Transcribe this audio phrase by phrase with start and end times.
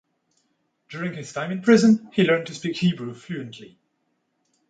[0.89, 3.77] During his time in prison, he learned to speak Hebrew fluently.